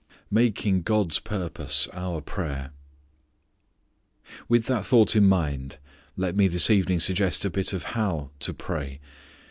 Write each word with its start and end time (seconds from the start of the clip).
Making 0.31 0.81
God's 0.81 1.19
Purpose 1.19 1.87
Our 1.93 2.21
Prayer. 2.21 2.71
With 4.49 4.65
that 4.65 4.83
thought 4.83 5.15
in 5.15 5.25
mind 5.27 5.77
let 6.17 6.35
me 6.35 6.47
this 6.47 6.71
evening 6.71 6.99
suggest 6.99 7.45
a 7.45 7.51
bit 7.51 7.71
of 7.71 7.83
how 7.83 8.31
to 8.39 8.51
pray. 8.51 8.99